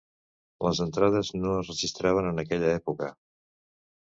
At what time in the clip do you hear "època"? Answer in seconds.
2.79-3.13